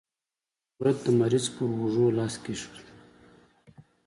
کرت 0.77 0.97
د 1.05 1.07
مریض 1.19 1.45
پر 1.55 1.67
اوږو 1.77 2.05
لاس 2.17 2.33
کېښود. 2.43 2.85